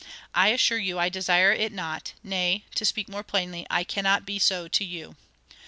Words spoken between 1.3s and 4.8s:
it not; nay, to speak more plainly, I cannot be so